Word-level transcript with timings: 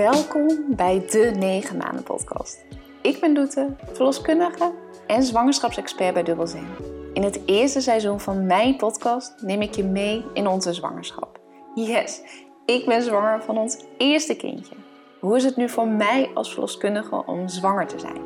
Welkom 0.00 0.64
bij 0.76 1.06
de 1.10 1.32
9 1.38 1.76
maanden 1.76 2.02
podcast. 2.02 2.64
Ik 3.02 3.20
ben 3.20 3.34
Doete, 3.34 3.76
verloskundige 3.92 4.72
en 5.06 5.22
zwangerschapsexpert 5.22 6.14
bij 6.14 6.22
Dubbelzin. 6.22 6.66
In 7.12 7.22
het 7.22 7.40
eerste 7.46 7.80
seizoen 7.80 8.20
van 8.20 8.46
mijn 8.46 8.76
podcast 8.76 9.42
neem 9.42 9.62
ik 9.62 9.74
je 9.74 9.84
mee 9.84 10.24
in 10.34 10.46
onze 10.46 10.72
zwangerschap. 10.72 11.40
Yes, 11.74 12.22
ik 12.66 12.86
ben 12.86 13.02
zwanger 13.02 13.42
van 13.42 13.58
ons 13.58 13.84
eerste 13.96 14.36
kindje. 14.36 14.74
Hoe 15.18 15.36
is 15.36 15.44
het 15.44 15.56
nu 15.56 15.68
voor 15.68 15.88
mij 15.88 16.30
als 16.34 16.52
verloskundige 16.52 17.26
om 17.26 17.48
zwanger 17.48 17.86
te 17.86 17.98
zijn? 17.98 18.22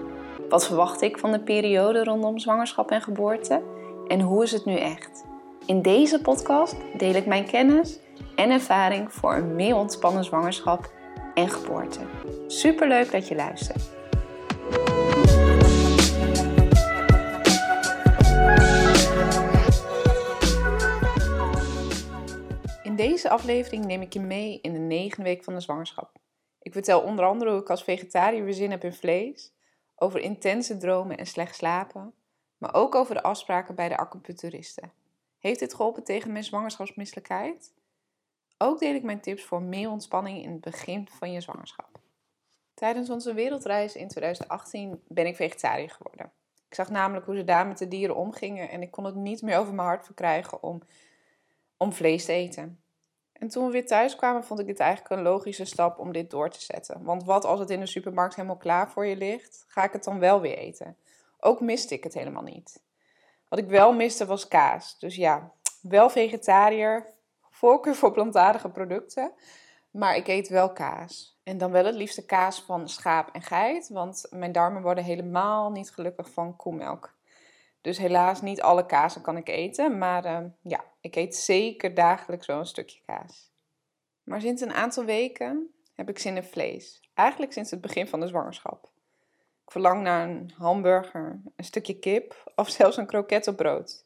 Wat 0.48 0.66
verwacht 0.66 1.02
ik 1.02 1.18
van 1.18 1.32
de 1.32 1.40
periode 1.40 2.04
rondom 2.04 2.38
zwangerschap 2.38 2.90
en 2.90 3.02
geboorte? 3.02 3.62
En 4.08 4.20
hoe 4.20 4.42
is 4.42 4.52
het 4.52 4.64
nu 4.64 4.76
echt? 4.76 5.24
In 5.66 5.82
deze 5.82 6.20
podcast 6.20 6.76
deel 6.96 7.14
ik 7.14 7.26
mijn 7.26 7.46
kennis 7.46 7.98
en 8.36 8.50
ervaring 8.50 9.12
voor 9.12 9.34
een 9.34 9.54
meer 9.54 9.76
ontspannen 9.76 10.24
zwangerschap 10.24 10.92
en 11.34 11.48
geboorte. 11.48 12.00
Superleuk 12.46 13.10
dat 13.10 13.28
je 13.28 13.34
luistert. 13.34 13.92
In 22.82 22.96
deze 22.96 23.28
aflevering 23.28 23.84
neem 23.84 24.02
ik 24.02 24.12
je 24.12 24.20
mee 24.20 24.58
in 24.60 24.72
de 24.72 24.78
negende 24.78 25.24
week 25.24 25.44
van 25.44 25.54
de 25.54 25.60
zwangerschap. 25.60 26.16
Ik 26.58 26.72
vertel 26.72 27.00
onder 27.00 27.24
andere 27.24 27.50
hoe 27.50 27.60
ik 27.60 27.70
als 27.70 27.84
vegetariër 27.84 28.44
weer 28.44 28.54
zin 28.54 28.70
heb 28.70 28.84
in 28.84 28.92
vlees, 28.92 29.52
over 29.96 30.20
intense 30.20 30.76
dromen 30.76 31.18
en 31.18 31.26
slecht 31.26 31.56
slapen, 31.56 32.14
maar 32.58 32.74
ook 32.74 32.94
over 32.94 33.14
de 33.14 33.22
afspraken 33.22 33.74
bij 33.74 33.88
de 33.88 33.96
acupuncturisten. 33.96 34.92
Heeft 35.38 35.58
dit 35.58 35.74
geholpen 35.74 36.04
tegen 36.04 36.32
mijn 36.32 36.44
zwangerschapsmisselijkheid? 36.44 37.72
Ook 38.58 38.78
deel 38.78 38.94
ik 38.94 39.02
mijn 39.02 39.20
tips 39.20 39.44
voor 39.44 39.62
meer 39.62 39.90
ontspanning 39.90 40.42
in 40.42 40.50
het 40.52 40.60
begin 40.60 41.08
van 41.10 41.32
je 41.32 41.40
zwangerschap. 41.40 41.98
Tijdens 42.74 43.10
onze 43.10 43.34
wereldreis 43.34 43.96
in 43.96 44.08
2018 44.08 45.02
ben 45.08 45.26
ik 45.26 45.36
vegetariër 45.36 45.90
geworden. 45.90 46.32
Ik 46.68 46.74
zag 46.74 46.90
namelijk 46.90 47.26
hoe 47.26 47.36
ze 47.36 47.44
daar 47.44 47.66
met 47.66 47.78
de 47.78 47.88
dieren 47.88 48.16
omgingen 48.16 48.70
en 48.70 48.82
ik 48.82 48.90
kon 48.90 49.04
het 49.04 49.14
niet 49.14 49.42
meer 49.42 49.58
over 49.58 49.74
mijn 49.74 49.88
hart 49.88 50.04
verkrijgen 50.04 50.62
om, 50.62 50.82
om 51.76 51.92
vlees 51.92 52.24
te 52.24 52.32
eten. 52.32 52.82
En 53.32 53.48
toen 53.48 53.66
we 53.66 53.72
weer 53.72 53.86
thuis 53.86 54.16
kwamen, 54.16 54.44
vond 54.44 54.60
ik 54.60 54.66
dit 54.66 54.80
eigenlijk 54.80 55.14
een 55.14 55.22
logische 55.22 55.64
stap 55.64 55.98
om 55.98 56.12
dit 56.12 56.30
door 56.30 56.50
te 56.50 56.62
zetten. 56.62 57.02
Want 57.02 57.24
wat 57.24 57.44
als 57.44 57.60
het 57.60 57.70
in 57.70 57.80
de 57.80 57.86
supermarkt 57.86 58.34
helemaal 58.34 58.56
klaar 58.56 58.90
voor 58.90 59.06
je 59.06 59.16
ligt, 59.16 59.64
ga 59.68 59.84
ik 59.84 59.92
het 59.92 60.04
dan 60.04 60.18
wel 60.18 60.40
weer 60.40 60.58
eten? 60.58 60.96
Ook 61.38 61.60
miste 61.60 61.94
ik 61.94 62.04
het 62.04 62.14
helemaal 62.14 62.42
niet. 62.42 62.82
Wat 63.48 63.58
ik 63.58 63.68
wel 63.68 63.92
miste 63.92 64.26
was 64.26 64.48
kaas. 64.48 64.98
Dus 64.98 65.16
ja, 65.16 65.52
wel 65.80 66.10
vegetariër, 66.10 67.13
voorkeur 67.64 67.94
voor 67.94 68.12
plantaardige 68.12 68.68
producten. 68.68 69.32
Maar 69.90 70.16
ik 70.16 70.28
eet 70.28 70.48
wel 70.48 70.72
kaas. 70.72 71.38
En 71.42 71.58
dan 71.58 71.70
wel 71.70 71.84
het 71.84 71.94
liefste 71.94 72.26
kaas 72.26 72.62
van 72.62 72.88
schaap 72.88 73.28
en 73.32 73.42
geit. 73.42 73.88
Want 73.88 74.26
mijn 74.30 74.52
darmen 74.52 74.82
worden 74.82 75.04
helemaal 75.04 75.70
niet 75.70 75.90
gelukkig 75.90 76.30
van 76.30 76.56
koemelk. 76.56 77.14
Dus 77.80 77.98
helaas 77.98 78.42
niet 78.42 78.62
alle 78.62 78.86
kazen 78.86 79.22
kan 79.22 79.36
ik 79.36 79.48
eten. 79.48 79.98
Maar 79.98 80.24
uh, 80.24 80.38
ja, 80.62 80.84
ik 81.00 81.16
eet 81.16 81.36
zeker 81.36 81.94
dagelijks 81.94 82.48
een 82.48 82.66
stukje 82.66 83.00
kaas. 83.06 83.50
Maar 84.22 84.40
sinds 84.40 84.62
een 84.62 84.72
aantal 84.72 85.04
weken 85.04 85.74
heb 85.94 86.08
ik 86.08 86.18
zin 86.18 86.36
in 86.36 86.44
vlees. 86.44 87.00
Eigenlijk 87.14 87.52
sinds 87.52 87.70
het 87.70 87.80
begin 87.80 88.08
van 88.08 88.20
de 88.20 88.26
zwangerschap. 88.26 88.84
Ik 89.64 89.70
verlang 89.70 90.02
naar 90.02 90.28
een 90.28 90.52
hamburger, 90.56 91.40
een 91.56 91.64
stukje 91.64 91.98
kip 91.98 92.52
of 92.56 92.68
zelfs 92.68 92.96
een 92.96 93.06
kroket 93.06 93.46
op 93.46 93.56
brood. 93.56 94.04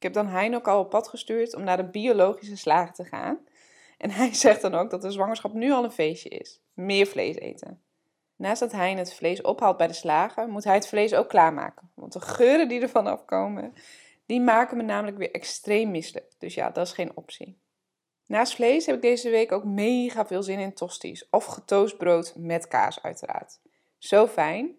Ik 0.00 0.06
heb 0.06 0.14
dan 0.14 0.26
Hein 0.26 0.54
ook 0.54 0.68
al 0.68 0.80
op 0.80 0.90
pad 0.90 1.08
gestuurd 1.08 1.54
om 1.54 1.64
naar 1.64 1.76
de 1.76 1.90
biologische 1.90 2.56
slager 2.56 2.94
te 2.94 3.04
gaan. 3.04 3.38
En 3.98 4.10
hij 4.10 4.34
zegt 4.44 4.62
dan 4.62 4.74
ook 4.74 4.90
dat 4.90 5.02
de 5.02 5.10
zwangerschap 5.10 5.52
nu 5.52 5.72
al 5.72 5.84
een 5.84 5.90
feestje 5.90 6.28
is. 6.28 6.60
Meer 6.74 7.06
vlees 7.06 7.36
eten. 7.36 7.82
Naast 8.36 8.60
dat 8.60 8.72
Hein 8.72 8.98
het 8.98 9.14
vlees 9.14 9.42
ophaalt 9.42 9.76
bij 9.76 9.86
de 9.86 9.92
slager, 9.92 10.48
moet 10.48 10.64
hij 10.64 10.74
het 10.74 10.88
vlees 10.88 11.14
ook 11.14 11.28
klaarmaken. 11.28 11.90
Want 11.94 12.12
de 12.12 12.20
geuren 12.20 12.68
die 12.68 12.80
ervan 12.80 13.06
afkomen, 13.06 13.74
die 14.26 14.40
maken 14.40 14.76
me 14.76 14.82
namelijk 14.82 15.16
weer 15.16 15.30
extreem 15.30 15.90
misselijk. 15.90 16.32
Dus 16.38 16.54
ja, 16.54 16.70
dat 16.70 16.86
is 16.86 16.92
geen 16.92 17.16
optie. 17.16 17.58
Naast 18.26 18.54
vlees 18.54 18.86
heb 18.86 18.94
ik 18.94 19.02
deze 19.02 19.30
week 19.30 19.52
ook 19.52 19.64
mega 19.64 20.26
veel 20.26 20.42
zin 20.42 20.58
in 20.58 20.74
tosties. 20.74 21.28
Of 21.30 21.44
getoast 21.44 21.96
brood 21.96 22.34
met 22.36 22.68
kaas 22.68 23.02
uiteraard. 23.02 23.60
Zo 23.98 24.26
fijn. 24.26 24.74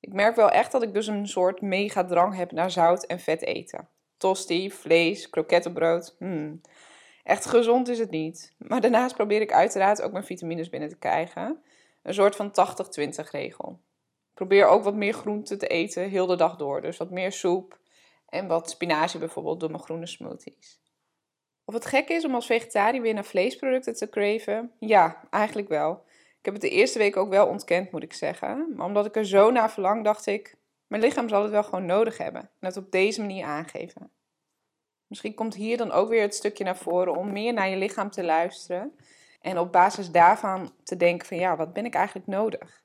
Ik 0.00 0.12
merk 0.12 0.36
wel 0.36 0.50
echt 0.50 0.72
dat 0.72 0.82
ik 0.82 0.94
dus 0.94 1.06
een 1.06 1.28
soort 1.28 1.60
mega 1.60 2.04
drang 2.04 2.36
heb 2.36 2.52
naar 2.52 2.70
zout 2.70 3.04
en 3.04 3.20
vet 3.20 3.42
eten 3.42 3.88
tosti, 4.24 4.70
vlees, 4.70 5.30
krokettenbrood. 5.30 6.14
Hmm. 6.18 6.60
Echt 7.24 7.46
gezond 7.46 7.88
is 7.88 7.98
het 7.98 8.10
niet. 8.10 8.54
Maar 8.58 8.80
daarnaast 8.80 9.14
probeer 9.14 9.40
ik 9.40 9.52
uiteraard 9.52 10.02
ook 10.02 10.12
mijn 10.12 10.24
vitamines 10.24 10.68
binnen 10.68 10.88
te 10.88 10.98
krijgen. 10.98 11.62
Een 12.02 12.14
soort 12.14 12.36
van 12.36 12.50
80-20 12.50 13.30
regel. 13.30 13.80
Probeer 14.34 14.66
ook 14.66 14.84
wat 14.84 14.94
meer 14.94 15.12
groente 15.12 15.56
te 15.56 15.66
eten, 15.66 16.08
heel 16.08 16.26
de 16.26 16.36
dag 16.36 16.56
door. 16.56 16.80
Dus 16.80 16.96
wat 16.96 17.10
meer 17.10 17.32
soep 17.32 17.78
en 18.28 18.46
wat 18.46 18.70
spinazie 18.70 19.20
bijvoorbeeld 19.20 19.60
door 19.60 19.70
mijn 19.70 19.82
groene 19.82 20.06
smoothies. 20.06 20.80
Of 21.64 21.74
het 21.74 21.86
gek 21.86 22.08
is 22.08 22.24
om 22.24 22.34
als 22.34 22.46
vegetariër 22.46 23.02
weer 23.02 23.14
naar 23.14 23.24
vleesproducten 23.24 23.94
te 23.94 24.08
craven? 24.08 24.72
Ja, 24.78 25.28
eigenlijk 25.30 25.68
wel. 25.68 26.04
Ik 26.38 26.44
heb 26.44 26.52
het 26.52 26.62
de 26.62 26.70
eerste 26.70 26.98
week 26.98 27.16
ook 27.16 27.30
wel 27.30 27.46
ontkend, 27.46 27.90
moet 27.90 28.02
ik 28.02 28.12
zeggen. 28.12 28.72
Maar 28.76 28.86
omdat 28.86 29.06
ik 29.06 29.16
er 29.16 29.26
zo 29.26 29.50
naar 29.50 29.70
verlang, 29.70 30.04
dacht 30.04 30.26
ik, 30.26 30.56
mijn 30.86 31.02
lichaam 31.02 31.28
zal 31.28 31.42
het 31.42 31.50
wel 31.50 31.64
gewoon 31.64 31.86
nodig 31.86 32.18
hebben. 32.18 32.40
En 32.40 32.66
het 32.66 32.76
op 32.76 32.90
deze 32.90 33.20
manier 33.20 33.44
aangeven. 33.44 34.10
Misschien 35.06 35.34
komt 35.34 35.54
hier 35.54 35.76
dan 35.76 35.92
ook 35.92 36.08
weer 36.08 36.22
het 36.22 36.34
stukje 36.34 36.64
naar 36.64 36.76
voren 36.76 37.16
om 37.16 37.32
meer 37.32 37.52
naar 37.52 37.68
je 37.68 37.76
lichaam 37.76 38.10
te 38.10 38.24
luisteren. 38.24 38.96
En 39.40 39.58
op 39.58 39.72
basis 39.72 40.10
daarvan 40.10 40.72
te 40.82 40.96
denken 40.96 41.26
van 41.26 41.36
ja, 41.36 41.56
wat 41.56 41.72
ben 41.72 41.84
ik 41.84 41.94
eigenlijk 41.94 42.26
nodig? 42.26 42.82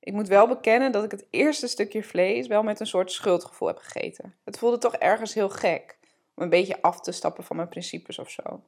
Ik 0.00 0.12
moet 0.12 0.28
wel 0.28 0.48
bekennen 0.48 0.92
dat 0.92 1.04
ik 1.04 1.10
het 1.10 1.26
eerste 1.30 1.66
stukje 1.66 2.02
vlees 2.02 2.46
wel 2.46 2.62
met 2.62 2.80
een 2.80 2.86
soort 2.86 3.12
schuldgevoel 3.12 3.68
heb 3.68 3.76
gegeten. 3.76 4.34
Het 4.44 4.58
voelde 4.58 4.78
toch 4.78 4.94
ergens 4.94 5.34
heel 5.34 5.48
gek 5.48 5.98
om 6.34 6.42
een 6.42 6.48
beetje 6.48 6.82
af 6.82 7.00
te 7.00 7.12
stappen 7.12 7.44
van 7.44 7.56
mijn 7.56 7.68
principes 7.68 8.18
of 8.18 8.30
zo. 8.30 8.64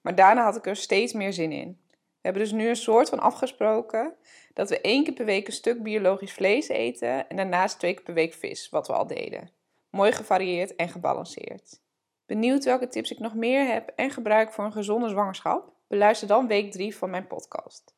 Maar 0.00 0.14
daarna 0.14 0.44
had 0.44 0.56
ik 0.56 0.66
er 0.66 0.76
steeds 0.76 1.12
meer 1.12 1.32
zin 1.32 1.52
in. 1.52 1.80
We 2.24 2.30
hebben 2.30 2.48
dus 2.48 2.58
nu 2.58 2.68
een 2.68 2.76
soort 2.76 3.08
van 3.08 3.20
afgesproken 3.20 4.14
dat 4.52 4.68
we 4.68 4.80
één 4.80 5.04
keer 5.04 5.12
per 5.12 5.24
week 5.24 5.46
een 5.46 5.52
stuk 5.52 5.82
biologisch 5.82 6.32
vlees 6.32 6.68
eten 6.68 7.28
en 7.28 7.36
daarnaast 7.36 7.78
twee 7.78 7.94
keer 7.94 8.02
per 8.02 8.14
week 8.14 8.34
vis, 8.34 8.68
wat 8.68 8.86
we 8.86 8.92
al 8.92 9.06
deden. 9.06 9.50
Mooi 9.90 10.12
gevarieerd 10.12 10.76
en 10.76 10.88
gebalanceerd. 10.88 11.80
Benieuwd 12.26 12.64
welke 12.64 12.88
tips 12.88 13.10
ik 13.10 13.18
nog 13.18 13.34
meer 13.34 13.66
heb 13.66 13.92
en 13.96 14.10
gebruik 14.10 14.52
voor 14.52 14.64
een 14.64 14.72
gezonde 14.72 15.08
zwangerschap? 15.08 15.72
Beluister 15.88 16.28
dan 16.28 16.46
week 16.46 16.72
3 16.72 16.96
van 16.96 17.10
mijn 17.10 17.26
podcast. 17.26 17.94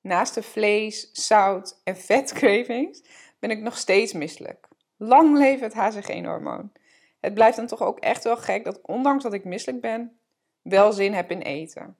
Naast 0.00 0.34
de 0.34 0.42
vlees, 0.42 1.10
zout 1.12 1.80
en 1.84 1.96
vetcravings 2.10 3.02
ben 3.38 3.50
ik 3.50 3.60
nog 3.60 3.78
steeds 3.78 4.12
misselijk. 4.12 4.68
Lang 4.96 5.38
leven 5.38 5.64
het 5.64 5.74
HCG-hormoon. 5.74 6.72
Het 7.20 7.34
blijft 7.34 7.56
dan 7.56 7.66
toch 7.66 7.82
ook 7.82 7.98
echt 7.98 8.24
wel 8.24 8.36
gek 8.36 8.64
dat 8.64 8.80
ondanks 8.80 9.22
dat 9.22 9.32
ik 9.32 9.44
misselijk 9.44 9.80
ben, 9.80 10.18
wel 10.62 10.92
zin 10.92 11.12
heb 11.12 11.30
in 11.30 11.40
eten. 11.40 11.96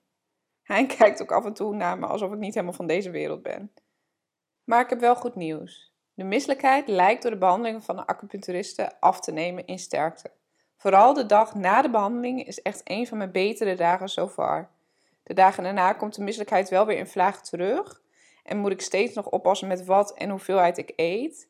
Hij 0.73 0.87
kijkt 0.99 1.23
ook 1.23 1.33
af 1.33 1.45
en 1.45 1.53
toe 1.53 1.75
naar 1.75 1.99
me 1.99 2.07
alsof 2.07 2.33
ik 2.33 2.39
niet 2.39 2.55
helemaal 2.55 2.77
van 2.77 2.87
deze 2.87 3.11
wereld 3.11 3.43
ben. 3.43 3.73
Maar 4.65 4.81
ik 4.81 4.91
heb 4.91 5.01
wel 5.01 5.17
goed 5.17 5.35
nieuws. 5.35 5.93
De 6.15 6.25
misselijkheid 6.25 6.89
lijkt 6.89 7.23
door 7.23 7.31
de 7.31 7.37
behandelingen 7.39 7.83
van 7.83 7.97
de 7.97 8.07
acupuncturisten 8.07 8.99
af 9.01 9.21
te 9.21 9.33
nemen 9.33 9.67
in 9.67 9.79
sterkte. 9.79 10.31
Vooral 10.77 11.15
de 11.15 11.27
dag 11.27 11.55
na 11.55 11.83
de 11.83 11.91
behandeling 11.91 12.47
is 12.47 12.63
echt 12.63 12.81
een 12.85 13.07
van 13.07 13.19
mijn 13.19 13.33
betere 13.33 13.75
dagen 13.75 14.09
so 14.09 14.29
far. 14.29 14.71
De 15.23 15.35
dagen 15.35 15.63
daarna 15.63 15.93
komt 15.93 16.15
de 16.15 16.23
misselijkheid 16.23 16.69
wel 16.69 16.87
weer 16.87 16.99
in 16.99 17.07
vlaag 17.07 17.43
terug 17.43 18.03
en 18.43 18.59
moet 18.59 18.73
ik 18.73 18.81
steeds 18.81 19.15
nog 19.15 19.29
oppassen 19.29 19.69
met 19.69 19.85
wat 19.85 20.15
en 20.15 20.31
hoeveelheid 20.31 20.79
ik 20.79 20.93
eet. 20.97 21.49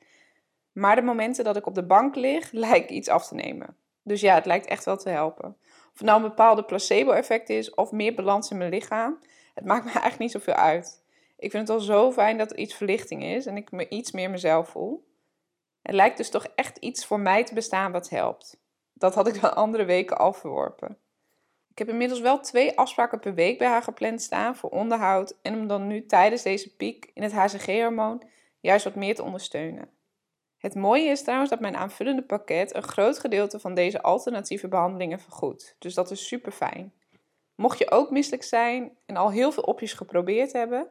Maar 0.73 0.97
de 0.97 1.03
momenten 1.03 1.45
dat 1.45 1.57
ik 1.57 1.67
op 1.67 1.75
de 1.75 1.87
bank 1.87 2.15
lig, 2.15 2.53
lijkt 2.67 2.91
iets 2.91 3.09
af 3.09 3.29
te 3.29 3.35
nemen. 3.35 3.77
Dus 4.03 4.21
ja, 4.21 4.35
het 4.35 4.47
lijkt 4.47 4.67
echt 4.67 4.85
wel 4.85 4.97
te 4.97 5.09
helpen. 5.09 5.57
Of 5.93 5.99
het 5.99 6.07
nou 6.07 6.23
een 6.23 6.29
bepaalde 6.29 6.65
placebo-effect 6.65 7.49
is 7.49 7.75
of 7.75 7.93
meer 7.93 8.15
balans 8.15 8.51
in 8.51 8.57
mijn 8.57 8.71
lichaam, 8.71 9.19
het 9.55 9.65
maakt 9.65 9.85
me 9.85 9.91
eigenlijk 10.01 10.19
niet 10.19 10.31
zoveel 10.31 10.55
uit. 10.55 11.03
Ik 11.37 11.51
vind 11.51 11.69
het 11.69 11.77
al 11.77 11.83
zo 11.83 12.13
fijn 12.13 12.39
dat 12.39 12.51
er 12.51 12.59
iets 12.59 12.75
verlichting 12.75 13.25
is 13.25 13.47
en 13.47 13.57
ik 13.57 13.71
me 13.71 13.89
iets 13.89 14.13
meer 14.13 14.31
mezelf 14.31 14.69
voel. 14.69 15.11
Het 15.83 15.95
lijkt 15.95 16.17
dus 16.17 16.31
toch 16.31 16.47
echt 16.55 16.77
iets 16.77 17.07
voor 17.07 17.21
mij 17.21 17.45
te 17.45 17.55
bestaan 17.55 17.93
wat 17.93 18.09
helpt. 18.09 18.61
Dat 18.93 19.15
had 19.15 19.29
ik 19.29 19.41
de 19.41 19.55
andere 19.55 19.85
weken 19.85 20.19
al 20.19 20.33
verworpen. 20.33 20.99
Ik 21.71 21.79
heb 21.79 21.89
inmiddels 21.89 22.21
wel 22.21 22.41
twee 22.41 22.79
afspraken 22.79 23.21
per 23.21 23.35
week 23.35 23.59
bij 23.59 23.69
haar 23.69 23.83
gepland 23.83 24.23
staan 24.23 24.57
voor 24.57 24.71
onderhoud 24.71 25.39
en 25.43 25.55
om 25.55 25.67
dan 25.67 25.87
nu 25.87 26.07
tijdens 26.07 26.43
deze 26.43 26.77
piek 26.77 27.11
in 27.15 27.23
het 27.23 27.33
HCG-hormoon 27.33 28.23
juist 28.61 28.85
wat 28.85 28.95
meer 28.95 29.15
te 29.15 29.23
ondersteunen. 29.23 29.91
Het 30.63 30.75
mooie 30.75 31.11
is 31.11 31.23
trouwens 31.23 31.51
dat 31.51 31.61
mijn 31.61 31.77
aanvullende 31.77 32.23
pakket 32.23 32.75
een 32.75 32.83
groot 32.83 33.19
gedeelte 33.19 33.59
van 33.59 33.75
deze 33.75 34.03
alternatieve 34.03 34.69
behandelingen 34.69 35.21
vergoedt. 35.21 35.77
Dus 35.79 35.95
dat 35.95 36.11
is 36.11 36.27
super 36.27 36.53
fijn. 36.53 36.93
Mocht 37.55 37.79
je 37.79 37.91
ook 37.91 38.11
misselijk 38.11 38.43
zijn 38.43 38.97
en 39.07 39.17
al 39.17 39.31
heel 39.31 39.53
veel 39.53 39.63
opties 39.63 39.93
geprobeerd 39.93 40.53
hebben, 40.53 40.89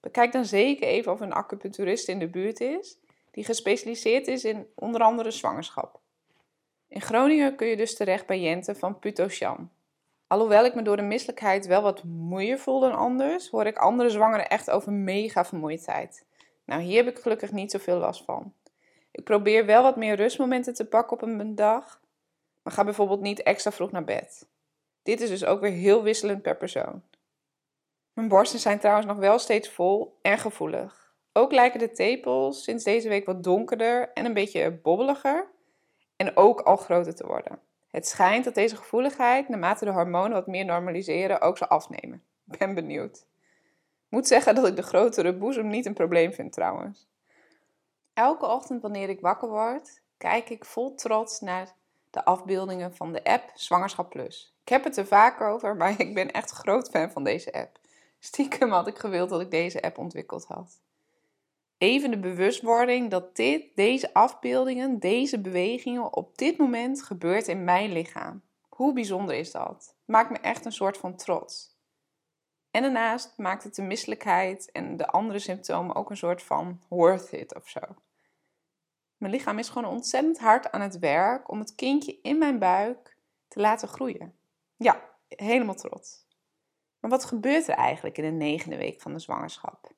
bekijk 0.00 0.32
dan 0.32 0.44
zeker 0.44 0.86
even 0.86 1.12
of 1.12 1.20
een 1.20 1.32
acupuncturist 1.32 2.08
in 2.08 2.18
de 2.18 2.28
buurt 2.28 2.60
is 2.60 2.98
die 3.30 3.44
gespecialiseerd 3.44 4.26
is 4.26 4.44
in 4.44 4.66
onder 4.74 5.00
andere 5.00 5.30
zwangerschap. 5.30 6.00
In 6.88 7.00
Groningen 7.00 7.56
kun 7.56 7.66
je 7.66 7.76
dus 7.76 7.96
terecht 7.96 8.26
bij 8.26 8.40
Jente 8.40 8.74
van 8.74 8.98
Putoshan. 8.98 9.70
Alhoewel 10.26 10.64
ik 10.64 10.74
me 10.74 10.82
door 10.82 10.96
de 10.96 11.02
misselijkheid 11.02 11.66
wel 11.66 11.82
wat 11.82 12.04
moeier 12.04 12.58
voel 12.58 12.80
dan 12.80 12.94
anders, 12.94 13.48
hoor 13.48 13.66
ik 13.66 13.78
andere 13.78 14.10
zwangeren 14.10 14.48
echt 14.48 14.70
over 14.70 14.92
mega 14.92 15.44
vermoeidheid. 15.44 16.26
Nou, 16.64 16.82
hier 16.82 17.04
heb 17.04 17.16
ik 17.16 17.22
gelukkig 17.22 17.52
niet 17.52 17.70
zoveel 17.70 17.98
last 17.98 18.24
van. 18.24 18.52
Ik 19.10 19.24
probeer 19.24 19.66
wel 19.66 19.82
wat 19.82 19.96
meer 19.96 20.16
rustmomenten 20.16 20.74
te 20.74 20.84
pakken 20.84 21.12
op 21.12 21.22
een 21.22 21.54
dag, 21.54 22.00
maar 22.62 22.72
ga 22.72 22.84
bijvoorbeeld 22.84 23.20
niet 23.20 23.42
extra 23.42 23.72
vroeg 23.72 23.90
naar 23.90 24.04
bed. 24.04 24.48
Dit 25.02 25.20
is 25.20 25.28
dus 25.28 25.44
ook 25.44 25.60
weer 25.60 25.70
heel 25.70 26.02
wisselend 26.02 26.42
per 26.42 26.56
persoon. 26.56 27.02
Mijn 28.12 28.28
borsten 28.28 28.58
zijn 28.58 28.78
trouwens 28.78 29.06
nog 29.06 29.16
wel 29.16 29.38
steeds 29.38 29.68
vol 29.68 30.18
en 30.22 30.38
gevoelig. 30.38 31.14
Ook 31.32 31.52
lijken 31.52 31.78
de 31.78 31.90
tepels 31.90 32.64
sinds 32.64 32.84
deze 32.84 33.08
week 33.08 33.26
wat 33.26 33.42
donkerder 33.42 34.12
en 34.12 34.24
een 34.24 34.34
beetje 34.34 34.70
bobbeliger 34.70 35.46
en 36.16 36.36
ook 36.36 36.60
al 36.60 36.76
groter 36.76 37.14
te 37.14 37.26
worden. 37.26 37.58
Het 37.90 38.06
schijnt 38.06 38.44
dat 38.44 38.54
deze 38.54 38.76
gevoeligheid, 38.76 39.48
naarmate 39.48 39.84
de 39.84 39.90
hormonen 39.90 40.32
wat 40.32 40.46
meer 40.46 40.64
normaliseren, 40.64 41.40
ook 41.40 41.58
zal 41.58 41.68
afnemen. 41.68 42.22
Ik 42.50 42.58
ben 42.58 42.74
benieuwd. 42.74 43.26
Moet 44.08 44.26
zeggen 44.26 44.54
dat 44.54 44.66
ik 44.66 44.76
de 44.76 44.82
grotere 44.82 45.34
boezem 45.34 45.68
niet 45.68 45.86
een 45.86 45.94
probleem 45.94 46.32
vind 46.32 46.52
trouwens. 46.52 47.09
Elke 48.20 48.46
ochtend 48.46 48.82
wanneer 48.82 49.08
ik 49.08 49.20
wakker 49.20 49.48
word, 49.48 50.02
kijk 50.18 50.50
ik 50.50 50.64
vol 50.64 50.94
trots 50.94 51.40
naar 51.40 51.74
de 52.10 52.24
afbeeldingen 52.24 52.94
van 52.94 53.12
de 53.12 53.24
app 53.24 53.50
Zwangerschap 53.54 54.10
Plus. 54.10 54.54
Ik 54.62 54.68
heb 54.68 54.84
het 54.84 54.96
er 54.96 55.06
vaak 55.06 55.40
over, 55.40 55.76
maar 55.76 56.00
ik 56.00 56.14
ben 56.14 56.30
echt 56.30 56.50
groot 56.50 56.88
fan 56.90 57.10
van 57.10 57.24
deze 57.24 57.52
app. 57.52 57.78
Stiekem 58.18 58.70
had 58.70 58.86
ik 58.86 58.98
gewild 58.98 59.28
dat 59.28 59.40
ik 59.40 59.50
deze 59.50 59.82
app 59.82 59.98
ontwikkeld 59.98 60.44
had. 60.44 60.80
Even 61.78 62.10
de 62.10 62.18
bewustwording 62.18 63.10
dat 63.10 63.36
dit, 63.36 63.76
deze 63.76 64.14
afbeeldingen, 64.14 64.98
deze 64.98 65.40
bewegingen 65.40 66.14
op 66.16 66.38
dit 66.38 66.58
moment 66.58 67.02
gebeurt 67.02 67.48
in 67.48 67.64
mijn 67.64 67.92
lichaam. 67.92 68.42
Hoe 68.68 68.92
bijzonder 68.92 69.34
is 69.34 69.50
dat? 69.50 69.94
Maakt 70.04 70.30
me 70.30 70.38
echt 70.38 70.64
een 70.64 70.72
soort 70.72 70.96
van 70.96 71.16
trots. 71.16 71.76
En 72.70 72.82
daarnaast 72.82 73.32
maakt 73.36 73.64
het 73.64 73.74
de 73.74 73.82
misselijkheid 73.82 74.70
en 74.72 74.96
de 74.96 75.06
andere 75.06 75.38
symptomen 75.38 75.94
ook 75.94 76.10
een 76.10 76.16
soort 76.16 76.42
van 76.42 76.80
worth 76.88 77.32
it 77.32 77.54
of 77.54 77.68
zo. 77.68 77.80
Mijn 79.20 79.32
lichaam 79.32 79.58
is 79.58 79.68
gewoon 79.68 79.90
ontzettend 79.90 80.38
hard 80.38 80.72
aan 80.72 80.80
het 80.80 80.98
werk 80.98 81.50
om 81.50 81.58
het 81.58 81.74
kindje 81.74 82.18
in 82.22 82.38
mijn 82.38 82.58
buik 82.58 83.16
te 83.48 83.60
laten 83.60 83.88
groeien. 83.88 84.34
Ja, 84.76 85.08
helemaal 85.28 85.74
trots. 85.74 86.26
Maar 87.00 87.10
wat 87.10 87.24
gebeurt 87.24 87.68
er 87.68 87.74
eigenlijk 87.74 88.18
in 88.18 88.24
de 88.24 88.44
negende 88.44 88.76
week 88.76 89.00
van 89.00 89.12
de 89.12 89.18
zwangerschap? 89.18 89.92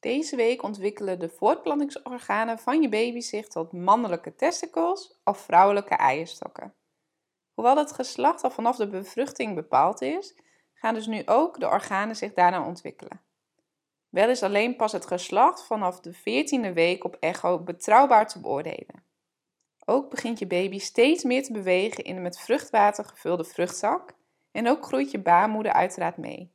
Deze 0.00 0.36
week 0.36 0.62
ontwikkelen 0.62 1.18
de 1.18 1.28
voortplantingsorganen 1.28 2.58
van 2.58 2.82
je 2.82 2.88
baby 2.88 3.20
zich 3.20 3.48
tot 3.48 3.72
mannelijke 3.72 4.34
testicles 4.34 5.20
of 5.24 5.38
vrouwelijke 5.38 5.94
eierstokken. 5.94 6.74
Hoewel 7.54 7.76
het 7.76 7.92
geslacht 7.92 8.42
al 8.42 8.50
vanaf 8.50 8.76
de 8.76 8.88
bevruchting 8.88 9.54
bepaald 9.54 10.02
is, 10.02 10.36
gaan 10.74 10.94
dus 10.94 11.06
nu 11.06 11.22
ook 11.26 11.60
de 11.60 11.68
organen 11.68 12.16
zich 12.16 12.32
daarna 12.32 12.66
ontwikkelen. 12.66 13.20
Wel 14.10 14.28
is 14.28 14.42
alleen 14.42 14.76
pas 14.76 14.92
het 14.92 15.06
geslacht 15.06 15.66
vanaf 15.66 16.00
de 16.00 16.14
14e 16.14 16.72
week 16.74 17.04
op 17.04 17.16
echo 17.20 17.58
betrouwbaar 17.58 18.28
te 18.28 18.40
beoordelen. 18.40 19.02
Ook 19.84 20.10
begint 20.10 20.38
je 20.38 20.46
baby 20.46 20.78
steeds 20.78 21.24
meer 21.24 21.42
te 21.42 21.52
bewegen 21.52 22.04
in 22.04 22.14
de 22.14 22.20
met 22.20 22.38
vruchtwater 22.38 23.04
gevulde 23.04 23.44
vruchtzak 23.44 24.14
en 24.52 24.68
ook 24.68 24.84
groeit 24.84 25.10
je 25.10 25.18
baarmoeder 25.18 25.72
uiteraard 25.72 26.16
mee. 26.16 26.52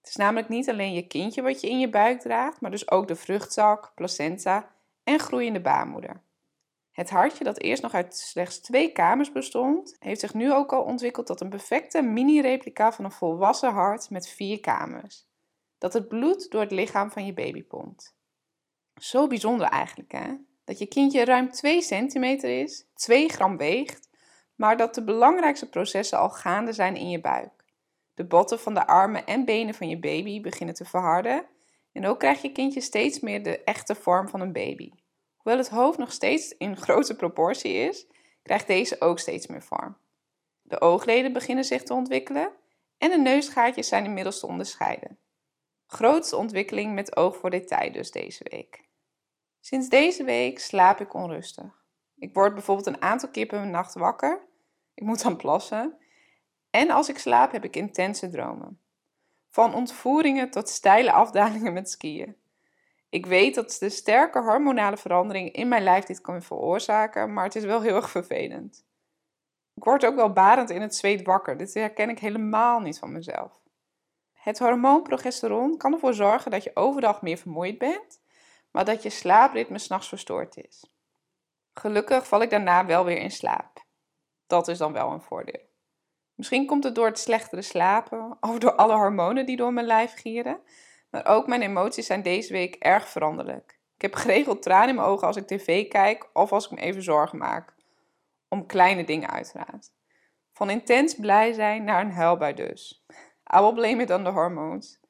Het 0.00 0.10
is 0.10 0.16
namelijk 0.16 0.48
niet 0.48 0.70
alleen 0.70 0.92
je 0.92 1.06
kindje 1.06 1.42
wat 1.42 1.60
je 1.60 1.68
in 1.68 1.78
je 1.78 1.88
buik 1.88 2.20
draagt, 2.20 2.60
maar 2.60 2.70
dus 2.70 2.90
ook 2.90 3.08
de 3.08 3.16
vruchtzak, 3.16 3.92
placenta 3.94 4.70
en 5.04 5.18
groeiende 5.18 5.60
baarmoeder. 5.60 6.20
Het 6.92 7.10
hartje, 7.10 7.44
dat 7.44 7.60
eerst 7.60 7.82
nog 7.82 7.94
uit 7.94 8.16
slechts 8.16 8.58
twee 8.58 8.92
kamers 8.92 9.32
bestond, 9.32 9.96
heeft 9.98 10.20
zich 10.20 10.34
nu 10.34 10.52
ook 10.52 10.72
al 10.72 10.82
ontwikkeld 10.82 11.26
tot 11.26 11.40
een 11.40 11.48
perfecte 11.48 12.02
mini-replica 12.02 12.92
van 12.92 13.04
een 13.04 13.12
volwassen 13.12 13.72
hart 13.72 14.10
met 14.10 14.28
vier 14.28 14.60
kamers. 14.60 15.26
Dat 15.82 15.92
het 15.92 16.08
bloed 16.08 16.50
door 16.50 16.60
het 16.60 16.70
lichaam 16.70 17.10
van 17.10 17.26
je 17.26 17.32
baby 17.32 17.64
pompt. 17.64 18.16
Zo 18.94 19.26
bijzonder 19.26 19.66
eigenlijk, 19.66 20.12
hè? 20.12 20.34
Dat 20.64 20.78
je 20.78 20.86
kindje 20.86 21.24
ruim 21.24 21.50
2 21.50 21.82
centimeter 21.82 22.60
is, 22.60 22.86
2 22.94 23.28
gram 23.28 23.56
weegt, 23.56 24.08
maar 24.54 24.76
dat 24.76 24.94
de 24.94 25.04
belangrijkste 25.04 25.68
processen 25.68 26.18
al 26.18 26.30
gaande 26.30 26.72
zijn 26.72 26.96
in 26.96 27.10
je 27.10 27.20
buik. 27.20 27.64
De 28.14 28.24
botten 28.24 28.60
van 28.60 28.74
de 28.74 28.86
armen 28.86 29.26
en 29.26 29.44
benen 29.44 29.74
van 29.74 29.88
je 29.88 29.98
baby 29.98 30.40
beginnen 30.40 30.74
te 30.74 30.84
verharden 30.84 31.46
en 31.92 32.06
ook 32.06 32.18
krijgt 32.18 32.42
je 32.42 32.52
kindje 32.52 32.80
steeds 32.80 33.20
meer 33.20 33.42
de 33.42 33.64
echte 33.64 33.94
vorm 33.94 34.28
van 34.28 34.40
een 34.40 34.52
baby. 34.52 34.90
Hoewel 35.36 35.58
het 35.58 35.68
hoofd 35.68 35.98
nog 35.98 36.12
steeds 36.12 36.54
in 36.58 36.76
grote 36.76 37.16
proportie 37.16 37.74
is, 37.74 38.06
krijgt 38.42 38.66
deze 38.66 39.00
ook 39.00 39.18
steeds 39.18 39.46
meer 39.46 39.62
vorm. 39.62 39.96
De 40.62 40.80
oogleden 40.80 41.32
beginnen 41.32 41.64
zich 41.64 41.82
te 41.82 41.94
ontwikkelen 41.94 42.52
en 42.98 43.10
de 43.10 43.18
neusgaatjes 43.18 43.88
zijn 43.88 44.04
inmiddels 44.04 44.40
te 44.40 44.46
onderscheiden. 44.46 45.20
Grootste 45.92 46.36
ontwikkeling 46.36 46.94
met 46.94 47.16
oog 47.16 47.36
voor 47.36 47.50
detail 47.50 47.92
dus 47.92 48.10
deze 48.10 48.44
week. 48.48 48.88
Sinds 49.60 49.88
deze 49.88 50.24
week 50.24 50.58
slaap 50.58 51.00
ik 51.00 51.14
onrustig. 51.14 51.84
Ik 52.18 52.34
word 52.34 52.54
bijvoorbeeld 52.54 52.86
een 52.86 53.02
aantal 53.02 53.28
keer 53.28 53.46
per 53.46 53.66
nacht 53.66 53.94
wakker. 53.94 54.40
Ik 54.94 55.02
moet 55.02 55.22
dan 55.22 55.36
plassen. 55.36 55.96
En 56.70 56.90
als 56.90 57.08
ik 57.08 57.18
slaap 57.18 57.52
heb 57.52 57.64
ik 57.64 57.76
intense 57.76 58.28
dromen. 58.28 58.80
Van 59.50 59.74
ontvoeringen 59.74 60.50
tot 60.50 60.68
steile 60.68 61.12
afdalingen 61.12 61.72
met 61.72 61.90
skiën. 61.90 62.36
Ik 63.08 63.26
weet 63.26 63.54
dat 63.54 63.76
de 63.80 63.90
sterke 63.90 64.40
hormonale 64.40 64.96
verandering 64.96 65.52
in 65.52 65.68
mijn 65.68 65.82
lijf 65.82 66.04
dit 66.04 66.20
kan 66.20 66.42
veroorzaken, 66.42 67.32
maar 67.32 67.44
het 67.44 67.56
is 67.56 67.64
wel 67.64 67.80
heel 67.80 67.96
erg 67.96 68.10
vervelend. 68.10 68.84
Ik 69.74 69.84
word 69.84 70.06
ook 70.06 70.14
wel 70.14 70.32
barend 70.32 70.70
in 70.70 70.82
het 70.82 70.94
zweet 70.94 71.22
wakker. 71.22 71.56
Dit 71.56 71.74
herken 71.74 72.08
ik 72.08 72.18
helemaal 72.18 72.80
niet 72.80 72.98
van 72.98 73.12
mezelf. 73.12 73.61
Het 74.42 74.58
hormoon 74.58 75.02
progesteron 75.02 75.76
kan 75.76 75.92
ervoor 75.92 76.14
zorgen 76.14 76.50
dat 76.50 76.62
je 76.62 76.70
overdag 76.74 77.22
meer 77.22 77.36
vermoeid 77.36 77.78
bent, 77.78 78.20
maar 78.70 78.84
dat 78.84 79.02
je 79.02 79.10
slaapritme 79.10 79.78
s'nachts 79.78 80.08
verstoord 80.08 80.56
is. 80.56 80.96
Gelukkig 81.74 82.26
val 82.26 82.42
ik 82.42 82.50
daarna 82.50 82.86
wel 82.86 83.04
weer 83.04 83.18
in 83.18 83.30
slaap. 83.30 83.84
Dat 84.46 84.68
is 84.68 84.78
dan 84.78 84.92
wel 84.92 85.10
een 85.10 85.20
voordeel. 85.20 85.60
Misschien 86.34 86.66
komt 86.66 86.84
het 86.84 86.94
door 86.94 87.06
het 87.06 87.18
slechtere 87.18 87.62
slapen 87.62 88.36
of 88.40 88.58
door 88.58 88.74
alle 88.74 88.94
hormonen 88.94 89.46
die 89.46 89.56
door 89.56 89.72
mijn 89.72 89.86
lijf 89.86 90.14
gieren, 90.14 90.60
maar 91.10 91.26
ook 91.26 91.46
mijn 91.46 91.62
emoties 91.62 92.06
zijn 92.06 92.22
deze 92.22 92.52
week 92.52 92.74
erg 92.74 93.08
veranderlijk. 93.08 93.78
Ik 93.96 94.02
heb 94.02 94.14
geregeld 94.14 94.62
tranen 94.62 94.88
in 94.88 94.94
mijn 94.94 95.06
ogen 95.06 95.26
als 95.26 95.36
ik 95.36 95.46
tv 95.46 95.88
kijk 95.88 96.30
of 96.32 96.52
als 96.52 96.64
ik 96.64 96.70
me 96.70 96.80
even 96.80 97.02
zorgen 97.02 97.38
maak. 97.38 97.74
Om 98.48 98.66
kleine 98.66 99.04
dingen 99.04 99.30
uiteraard. 99.30 99.92
Van 100.52 100.70
intens 100.70 101.14
blij 101.14 101.52
zijn 101.52 101.84
naar 101.84 102.00
een 102.00 102.12
huilbui 102.12 102.54
dus. 102.54 103.04
I 103.56 103.60
will 103.60 103.72
blame 103.72 104.02
it 104.02 104.10
on 104.10 104.24
the 104.24 104.30
hormones. 104.30 105.00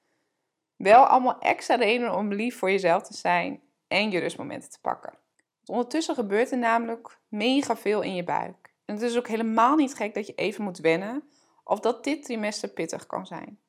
Wel 0.77 1.05
allemaal 1.05 1.39
extra 1.39 1.75
redenen 1.75 2.15
om 2.15 2.33
lief 2.33 2.59
voor 2.59 2.71
jezelf 2.71 3.03
te 3.03 3.15
zijn 3.15 3.63
en 3.89 4.11
je 4.11 4.19
rustmomenten 4.19 4.71
te 4.71 4.81
pakken. 4.81 5.13
ondertussen 5.65 6.15
gebeurt 6.15 6.51
er 6.51 6.59
namelijk 6.59 7.19
mega 7.29 7.77
veel 7.77 8.03
in 8.03 8.15
je 8.15 8.25
buik. 8.25 8.75
En 8.85 8.95
het 8.95 9.03
is 9.03 9.19
ook 9.19 9.29
helemaal 9.29 9.77
niet 9.77 9.95
gek 9.95 10.15
dat 10.15 10.27
je 10.27 10.35
even 10.35 10.65
moet 10.65 10.79
wennen 10.79 11.23
of 11.65 11.81
dat 11.81 12.05
dit 12.05 12.25
trimester 12.25 12.69
pittig 12.69 13.07
kan 13.07 13.27
zijn. 13.27 13.61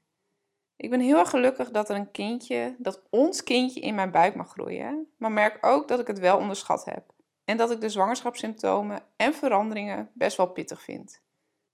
Ik 0.75 0.89
ben 0.89 0.99
heel 0.99 1.17
erg 1.17 1.29
gelukkig 1.29 1.71
dat 1.71 1.89
er 1.89 1.95
een 1.95 2.11
kindje, 2.11 2.75
dat 2.77 3.01
ons 3.09 3.43
kindje 3.43 3.79
in 3.79 3.95
mijn 3.95 4.11
buik 4.11 4.35
mag 4.35 4.49
groeien, 4.49 5.07
maar 5.17 5.31
merk 5.31 5.65
ook 5.65 5.87
dat 5.87 5.99
ik 5.99 6.07
het 6.07 6.19
wel 6.19 6.37
onderschat 6.37 6.85
heb. 6.85 7.13
En 7.45 7.57
dat 7.57 7.71
ik 7.71 7.81
de 7.81 7.89
zwangerschapssymptomen 7.89 9.01
en 9.15 9.33
veranderingen 9.33 10.09
best 10.13 10.37
wel 10.37 10.47
pittig 10.47 10.81
vind. 10.81 11.21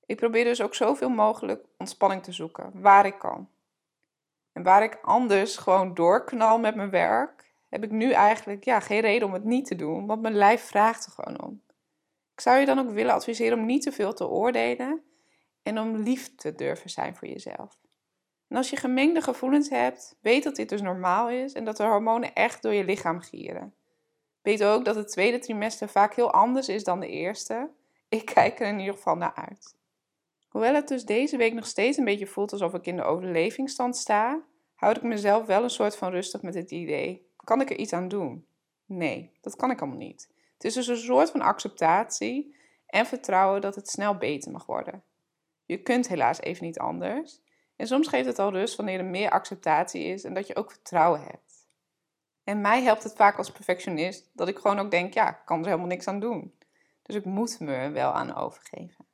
Ik 0.10 0.16
probeer 0.16 0.44
dus 0.44 0.62
ook 0.62 0.75
zoveel 0.75 1.10
mogelijk 1.10 1.66
ontspanning 1.78 2.24
te 2.24 2.32
zoeken, 2.32 2.72
waar 2.74 3.06
ik 3.06 3.20
kan. 3.20 3.50
En 4.54 4.63
waar 4.63 4.84
ik 4.84 5.00
anders 5.01 5.58
gewoon 5.58 5.94
doorknal 5.94 6.60
met 6.60 6.75
mijn 6.75 6.89
werk, 6.89 7.54
heb 7.70 7.84
ik 7.84 7.92
nu 7.92 8.12
eigenlijk 8.12 8.63
ja, 8.63 8.80
geen 8.80 9.00
reden 9.00 9.28
om 9.28 9.34
het 9.34 9.44
niet 9.44 9.66
te 9.66 9.75
doen, 9.75 10.06
want 10.06 10.22
mijn 10.22 10.34
lijf 10.34 10.62
vraagt 10.62 11.06
er 11.06 11.12
gewoon 11.12 11.44
om. 11.44 11.62
Ik 12.34 12.42
zou 12.42 12.60
je 12.60 12.66
dan 12.66 12.80
ook 12.80 12.89
willen 12.89 13.13
adviseren 13.13 13.60
om 13.60 13.66
niet 13.66 13.82
te 13.82 13.92
veel 13.92 14.13
te 14.13 14.28
oordelen 14.28 15.04
en 15.63 15.80
om 15.80 15.96
lief 15.96 16.36
te 16.36 16.56
durven 16.56 16.89
zijn 16.89 17.16
voor 17.16 17.28
jezelf. 17.28 17.80
En 18.48 18.58
als 18.58 18.70
je 18.70 18.75
gemengde 18.75 19.22
gevoelens 19.22 19.70
hebt, 19.70 20.18
weet 20.22 20.44
dat 20.44 20.56
dit 20.56 20.70
dus 20.70 20.82
normaal 20.82 21.30
is 21.30 21.54
en 21.54 21.66
dat 21.66 21.78
de 21.78 21.84
hormonen 21.84 22.34
echt 22.34 22.62
door 22.62 22.74
je 22.74 22.84
lichaam 22.84 23.20
gieren. 23.20 23.74
Weet 24.42 24.63
ook 24.63 24.86
dat 24.86 24.96
het 24.96 25.12
tweede 25.12 25.39
trimester 25.39 25.89
vaak 25.89 26.16
heel 26.16 26.32
anders 26.32 26.70
is 26.70 26.84
dan 26.84 27.00
de 27.00 27.10
eerste. 27.10 27.70
Ik 28.08 28.25
kijk 28.25 28.60
er 28.60 28.68
in 28.68 28.80
ieder 28.80 28.94
geval 28.94 29.16
naar 29.16 29.36
uit. 29.36 29.78
Hoewel 30.50 30.74
het 30.74 30.88
dus 30.88 31.06
deze 31.06 31.38
week 31.38 31.53
nog 31.53 31.65
steeds 31.65 31.98
een 31.98 32.06
beetje 32.06 32.27
voelt 32.27 32.51
alsof 32.51 32.74
ik 32.74 32.86
in 32.86 32.96
de 32.96 33.03
overlevingsstand 33.03 33.98
sta, 33.98 34.41
houd 34.75 34.98
ik 34.98 35.03
mezelf 35.03 35.46
wel 35.46 35.63
een 35.63 35.70
soort 35.70 35.96
van 35.96 36.12
rustig 36.12 36.41
met 36.41 36.53
het 36.53 36.72
idee: 36.72 37.27
kan 37.44 37.62
ik 37.62 37.70
er 37.70 37.77
iets 37.77 37.94
aan 37.94 38.08
doen? 38.08 38.46
Nee, 38.86 39.32
dat 39.41 39.56
kan 39.56 39.72
ik 39.72 39.82
allemaal 39.82 40.00
niet. 40.00 40.29
Het 40.53 40.63
is 40.63 40.74
dus 40.74 40.88
een 40.88 40.98
soort 40.98 41.32
van 41.32 41.41
acceptatie 41.41 42.56
en 42.86 43.06
vertrouwen 43.06 43.62
dat 43.62 43.75
het 43.75 43.89
snel 43.89 44.15
beter 44.18 44.51
mag 44.51 44.65
worden. 44.65 45.03
Je 45.65 45.82
kunt 45.82 46.08
helaas 46.08 46.41
even 46.41 46.65
niet 46.65 46.79
anders. 46.79 47.41
En 47.75 47.88
soms 47.88 48.08
geeft 48.08 48.25
het 48.25 48.39
al 48.39 48.51
rust 48.51 48.75
wanneer 48.75 49.00
er 49.00 49.06
meer 49.06 49.29
acceptatie 49.29 50.03
is 50.03 50.24
en 50.24 50.34
dat 50.34 50.48
je 50.48 50.56
ook 50.56 50.72
vertrouwen 50.72 51.22
hebt. 51.22 51.68
En 52.44 52.62
mij 52.62 52.84
helpt 52.84 53.03
het 53.03 53.15
vaak 53.15 53.38
als 53.38 53.51
perfectionist 53.51 54.29
dat 54.34 54.48
ik 54.48 54.58
gewoon 54.58 54.79
ook 54.79 54.91
denk: 54.91 55.13
ja, 55.13 55.29
ik 55.29 55.41
kan 55.46 55.60
er 55.60 55.65
helemaal 55.65 55.88
niks 55.88 56.08
aan 56.08 56.20
doen. 56.20 56.53
Dus 57.01 57.15
ik 57.15 57.25
moet 57.25 57.60
me 57.60 57.74
er 57.74 57.91
wel 57.91 58.12
aan 58.12 58.36
overgeven. 58.36 59.06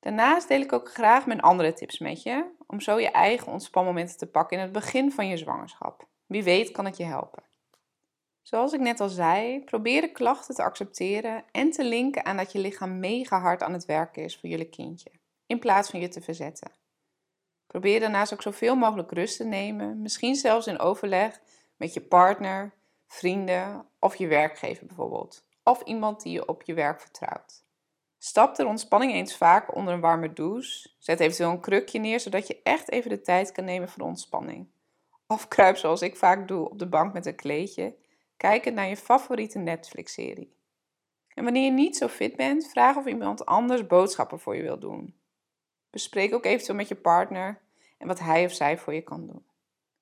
Daarnaast 0.00 0.48
deel 0.48 0.60
ik 0.60 0.72
ook 0.72 0.92
graag 0.92 1.26
mijn 1.26 1.40
andere 1.40 1.72
tips 1.72 1.98
met 1.98 2.22
je, 2.22 2.54
om 2.66 2.80
zo 2.80 2.98
je 2.98 3.10
eigen 3.10 3.52
ontspanmomenten 3.52 4.16
te 4.16 4.26
pakken 4.26 4.56
in 4.56 4.62
het 4.62 4.72
begin 4.72 5.12
van 5.12 5.28
je 5.28 5.36
zwangerschap. 5.36 6.08
Wie 6.26 6.42
weet 6.42 6.70
kan 6.70 6.84
het 6.84 6.96
je 6.96 7.04
helpen. 7.04 7.42
Zoals 8.42 8.72
ik 8.72 8.80
net 8.80 9.00
al 9.00 9.08
zei, 9.08 9.64
probeer 9.64 10.00
de 10.00 10.12
klachten 10.12 10.54
te 10.54 10.62
accepteren 10.62 11.44
en 11.52 11.70
te 11.70 11.84
linken 11.84 12.24
aan 12.24 12.36
dat 12.36 12.52
je 12.52 12.58
lichaam 12.58 12.98
mega 12.98 13.40
hard 13.40 13.62
aan 13.62 13.72
het 13.72 13.84
werken 13.84 14.22
is 14.22 14.36
voor 14.36 14.48
jullie 14.48 14.68
kindje, 14.68 15.10
in 15.46 15.58
plaats 15.58 15.90
van 15.90 16.00
je 16.00 16.08
te 16.08 16.20
verzetten. 16.20 16.70
Probeer 17.66 18.00
daarnaast 18.00 18.32
ook 18.32 18.42
zoveel 18.42 18.76
mogelijk 18.76 19.12
rust 19.12 19.36
te 19.36 19.44
nemen, 19.44 20.02
misschien 20.02 20.34
zelfs 20.34 20.66
in 20.66 20.78
overleg 20.78 21.40
met 21.76 21.94
je 21.94 22.00
partner, 22.00 22.74
vrienden 23.06 23.86
of 23.98 24.16
je 24.16 24.26
werkgever 24.26 24.86
bijvoorbeeld, 24.86 25.44
of 25.62 25.82
iemand 25.82 26.22
die 26.22 26.32
je 26.32 26.48
op 26.48 26.62
je 26.62 26.74
werk 26.74 27.00
vertrouwt. 27.00 27.65
Stap 28.18 28.54
ter 28.54 28.66
ontspanning 28.66 29.12
eens 29.12 29.36
vaak 29.36 29.74
onder 29.74 29.94
een 29.94 30.00
warme 30.00 30.32
douche. 30.32 30.88
Zet 30.98 31.20
eventueel 31.20 31.50
een 31.50 31.60
krukje 31.60 31.98
neer 31.98 32.20
zodat 32.20 32.46
je 32.46 32.60
echt 32.62 32.90
even 32.90 33.10
de 33.10 33.20
tijd 33.20 33.52
kan 33.52 33.64
nemen 33.64 33.88
voor 33.88 34.04
ontspanning. 34.04 34.66
Of 35.26 35.48
kruip 35.48 35.76
zoals 35.76 36.02
ik 36.02 36.16
vaak 36.16 36.48
doe 36.48 36.70
op 36.70 36.78
de 36.78 36.88
bank 36.88 37.12
met 37.12 37.26
een 37.26 37.34
kleedje, 37.34 37.94
kijkend 38.36 38.74
naar 38.74 38.88
je 38.88 38.96
favoriete 38.96 39.58
Netflix-serie. 39.58 40.54
En 41.34 41.44
wanneer 41.44 41.64
je 41.64 41.70
niet 41.70 41.96
zo 41.96 42.08
fit 42.08 42.36
bent, 42.36 42.68
vraag 42.68 42.96
of 42.96 43.06
iemand 43.06 43.46
anders 43.46 43.86
boodschappen 43.86 44.40
voor 44.40 44.56
je 44.56 44.62
wil 44.62 44.78
doen. 44.78 45.14
Bespreek 45.90 46.34
ook 46.34 46.44
eventueel 46.44 46.76
met 46.76 46.88
je 46.88 46.94
partner 46.94 47.60
en 47.98 48.06
wat 48.06 48.18
hij 48.18 48.44
of 48.44 48.52
zij 48.52 48.78
voor 48.78 48.94
je 48.94 49.02
kan 49.02 49.26
doen. 49.26 49.44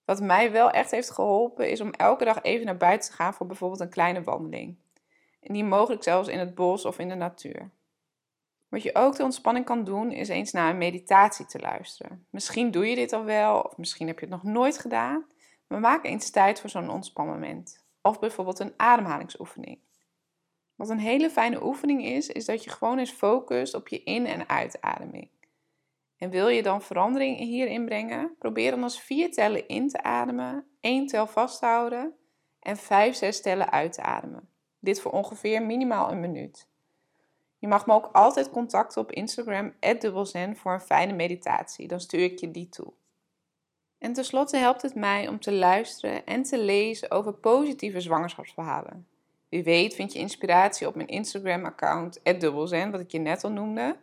Wat 0.04 0.20
mij 0.20 0.52
wel 0.52 0.70
echt 0.70 0.90
heeft 0.90 1.10
geholpen 1.10 1.70
is 1.70 1.80
om 1.80 1.90
elke 1.90 2.24
dag 2.24 2.42
even 2.42 2.66
naar 2.66 2.76
buiten 2.76 3.10
te 3.10 3.16
gaan 3.16 3.34
voor 3.34 3.46
bijvoorbeeld 3.46 3.80
een 3.80 3.88
kleine 3.88 4.22
wandeling. 4.22 4.76
En 5.40 5.52
die 5.52 5.64
mogelijk 5.64 6.02
zelfs 6.02 6.28
in 6.28 6.38
het 6.38 6.54
bos 6.54 6.84
of 6.84 6.98
in 6.98 7.08
de 7.08 7.14
natuur. 7.14 7.70
Wat 8.74 8.82
je 8.82 8.94
ook 8.94 9.16
de 9.16 9.22
ontspanning 9.22 9.64
kan 9.64 9.84
doen, 9.84 10.12
is 10.12 10.28
eens 10.28 10.52
naar 10.52 10.70
een 10.70 10.78
meditatie 10.78 11.46
te 11.46 11.58
luisteren. 11.58 12.26
Misschien 12.30 12.70
doe 12.70 12.86
je 12.86 12.94
dit 12.94 13.12
al 13.12 13.24
wel, 13.24 13.60
of 13.60 13.76
misschien 13.76 14.06
heb 14.06 14.18
je 14.18 14.26
het 14.26 14.34
nog 14.34 14.42
nooit 14.42 14.78
gedaan, 14.78 15.26
maar 15.66 15.80
maak 15.80 16.04
eens 16.04 16.30
tijd 16.30 16.60
voor 16.60 16.70
zo'n 16.70 16.90
ontspanmoment. 16.90 17.84
Of 18.02 18.18
bijvoorbeeld 18.18 18.58
een 18.58 18.72
ademhalingsoefening. 18.76 19.78
Wat 20.74 20.88
een 20.88 20.98
hele 20.98 21.30
fijne 21.30 21.64
oefening 21.64 22.04
is, 22.04 22.28
is 22.28 22.44
dat 22.44 22.64
je 22.64 22.70
gewoon 22.70 22.98
eens 22.98 23.10
focust 23.10 23.74
op 23.74 23.88
je 23.88 24.02
in- 24.02 24.26
en 24.26 24.48
uitademing. 24.48 25.30
En 26.16 26.30
wil 26.30 26.48
je 26.48 26.62
dan 26.62 26.82
verandering 26.82 27.38
hierin 27.38 27.84
brengen? 27.84 28.34
Probeer 28.38 28.70
dan 28.70 28.82
als 28.82 29.00
vier 29.00 29.32
tellen 29.32 29.68
in 29.68 29.88
te 29.88 30.02
ademen, 30.02 30.66
één 30.80 31.06
tel 31.06 31.26
vasthouden 31.26 32.14
en 32.60 32.76
vijf, 32.76 33.14
zes 33.14 33.42
tellen 33.42 33.70
uit 33.70 33.92
te 33.92 34.02
ademen. 34.02 34.48
Dit 34.80 35.00
voor 35.00 35.12
ongeveer 35.12 35.62
minimaal 35.62 36.10
een 36.10 36.20
minuut. 36.20 36.72
Je 37.64 37.70
mag 37.70 37.86
me 37.86 37.92
ook 37.92 38.08
altijd 38.12 38.50
contacten 38.50 39.00
op 39.00 39.12
Instagram, 39.12 39.72
dubbelzen, 39.98 40.56
voor 40.56 40.72
een 40.72 40.80
fijne 40.80 41.12
meditatie. 41.12 41.88
Dan 41.88 42.00
stuur 42.00 42.22
ik 42.22 42.38
je 42.38 42.50
die 42.50 42.68
toe. 42.68 42.92
En 43.98 44.12
tenslotte 44.12 44.56
helpt 44.56 44.82
het 44.82 44.94
mij 44.94 45.28
om 45.28 45.40
te 45.40 45.52
luisteren 45.52 46.26
en 46.26 46.42
te 46.42 46.58
lezen 46.58 47.10
over 47.10 47.32
positieve 47.32 48.00
zwangerschapsverhalen. 48.00 49.06
Wie 49.48 49.64
weet 49.64 49.94
vind 49.94 50.12
je 50.12 50.18
inspiratie 50.18 50.86
op 50.86 50.94
mijn 50.94 51.08
Instagram-account, 51.08 52.20
dubbelzen, 52.22 52.90
wat 52.90 53.00
ik 53.00 53.10
je 53.10 53.18
net 53.18 53.44
al 53.44 53.50
noemde. 53.50 53.96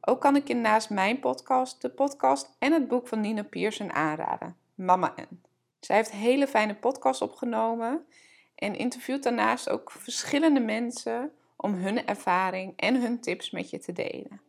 Ook 0.00 0.20
kan 0.20 0.36
ik 0.36 0.48
je 0.48 0.54
naast 0.54 0.90
mijn 0.90 1.20
podcast, 1.20 1.82
de 1.82 1.90
podcast 1.90 2.50
en 2.58 2.72
het 2.72 2.88
boek 2.88 3.08
van 3.08 3.20
Nina 3.20 3.42
Pearson 3.42 3.92
aanraden, 3.92 4.56
Mama 4.74 5.14
N. 5.20 5.42
Zij 5.80 5.96
heeft 5.96 6.10
hele 6.10 6.46
fijne 6.46 6.74
podcasts 6.74 7.22
opgenomen 7.22 8.06
en 8.54 8.76
interviewt 8.76 9.22
daarnaast 9.22 9.68
ook 9.68 9.90
verschillende 9.90 10.60
mensen 10.60 11.32
om 11.60 11.74
hun 11.74 12.06
ervaring 12.06 12.72
en 12.76 13.00
hun 13.00 13.20
tips 13.20 13.50
met 13.50 13.70
je 13.70 13.78
te 13.78 13.92
delen. 13.92 14.40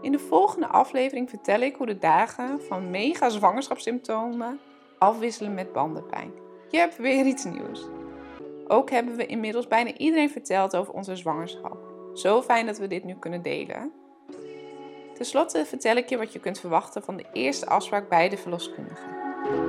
In 0.00 0.12
de 0.12 0.18
volgende 0.18 0.66
aflevering 0.66 1.30
vertel 1.30 1.60
ik 1.60 1.76
hoe 1.76 1.86
de 1.86 1.98
dagen 1.98 2.60
van 2.62 2.90
mega 2.90 3.28
zwangerschapssymptomen 3.28 4.60
afwisselen 4.98 5.54
met 5.54 5.72
bandenpijn. 5.72 6.32
Je 6.70 6.78
hebt 6.78 6.96
weer 6.96 7.26
iets 7.26 7.44
nieuws. 7.44 7.86
Ook 8.68 8.90
hebben 8.90 9.16
we 9.16 9.26
inmiddels 9.26 9.68
bijna 9.68 9.92
iedereen 9.92 10.30
verteld 10.30 10.76
over 10.76 10.94
onze 10.94 11.16
zwangerschap. 11.16 11.78
Zo 12.14 12.42
fijn 12.42 12.66
dat 12.66 12.78
we 12.78 12.86
dit 12.86 13.04
nu 13.04 13.14
kunnen 13.14 13.42
delen. 13.42 13.92
Ten 15.14 15.24
slotte 15.24 15.66
vertel 15.66 15.96
ik 15.96 16.08
je 16.08 16.16
wat 16.16 16.32
je 16.32 16.38
kunt 16.38 16.60
verwachten 16.60 17.02
van 17.02 17.16
de 17.16 17.24
eerste 17.32 17.66
afspraak 17.66 18.08
bij 18.08 18.28
de 18.28 18.36
verloskundige. 18.36 19.67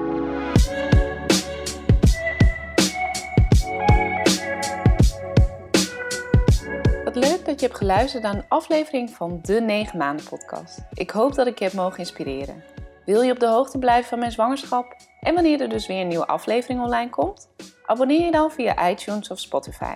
Dat 7.50 7.60
je 7.60 7.66
hebt 7.66 7.78
geluisterd 7.78 8.24
naar 8.24 8.36
een 8.36 8.46
aflevering 8.48 9.10
van 9.10 9.40
de 9.42 9.62
9 9.62 9.98
maanden 9.98 10.26
podcast. 10.26 10.80
Ik 10.94 11.10
hoop 11.10 11.36
dat 11.36 11.48
ik 11.48 11.60
je 11.60 11.64
heb 11.64 11.74
mogen 11.74 12.00
inspireren. 12.00 12.64
Wil 13.06 13.22
je 13.22 13.32
op 13.32 13.40
de 13.40 13.48
hoogte 13.48 13.78
blijven 13.78 14.10
van 14.10 14.20
mijn 14.20 14.32
zwangerschap 14.32 14.96
en 15.20 15.34
wanneer 15.34 15.62
er 15.62 15.70
dus 15.70 15.88
weer 15.88 16.02
een 16.02 16.08
nieuwe 16.08 16.28
aflevering 16.28 16.82
online 16.82 17.10
komt? 17.10 17.50
Abonneer 17.86 18.26
je 18.26 18.32
dan 18.32 18.52
via 18.52 18.90
iTunes 18.90 19.30
of 19.30 19.40
Spotify. 19.40 19.96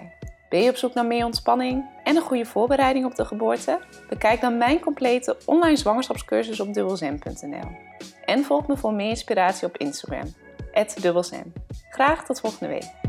Ben 0.50 0.62
je 0.62 0.70
op 0.70 0.76
zoek 0.76 0.94
naar 0.94 1.06
meer 1.06 1.26
ontspanning 1.26 1.90
en 2.04 2.16
een 2.16 2.22
goede 2.22 2.46
voorbereiding 2.46 3.06
op 3.06 3.16
de 3.16 3.26
geboorte? 3.26 3.80
Bekijk 4.10 4.42
dan 4.42 4.58
mijn 4.58 4.80
complete 4.80 5.38
online 5.46 5.78
zwangerschapscursus 5.78 6.60
op 6.60 6.74
dubbelzem.nl. 6.74 7.70
En 8.26 8.44
volg 8.44 8.68
me 8.68 8.78
voor 8.78 8.94
meer 8.94 9.10
inspiratie 9.10 9.68
op 9.68 9.78
Instagram, 9.78 10.34
dubbelzem. 11.02 11.54
Graag 11.90 12.26
tot 12.26 12.40
volgende 12.40 12.68
week. 12.68 13.03